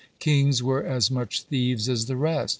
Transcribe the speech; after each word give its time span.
Kings 0.17 0.63
were 0.63 0.83
as 0.83 1.11
much 1.11 1.43
thieves 1.43 1.87
as 1.87 2.07
the 2.07 2.17
rest. 2.17 2.49